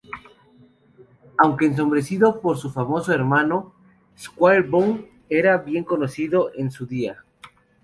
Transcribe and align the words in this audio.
Aunque 1.37 1.67
ensombrecido 1.67 2.39
por 2.41 2.57
su 2.57 2.71
famoso 2.71 3.13
hermano, 3.13 3.75
Squire 4.17 4.63
Boone 4.67 5.11
era 5.29 5.57
bien 5.59 5.83
conocido 5.83 6.49
en 6.55 6.71
su 6.71 6.87
día. 6.87 7.23